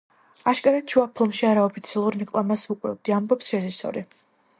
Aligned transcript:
აშკარად 0.51 0.93
შუა 0.93 1.03
ფილმში 1.19 1.45
არაოფიციალურ 1.49 2.17
რეკლამას 2.21 2.63
ვუყურებდი– 2.71 3.15
ამბობს 3.19 3.53
რეჟისორი. 3.57 4.05